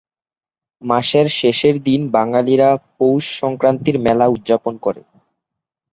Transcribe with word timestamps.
মাসের 0.81 1.27
শেষের 1.39 1.75
দিন 1.83 2.01
বাঙালিরা 2.09 2.69
পৌষ 2.97 3.23
সংক্রান্তির 3.41 3.97
মেলা 3.99 4.25
উৎযাপন 4.27 4.73
করে। 4.77 5.01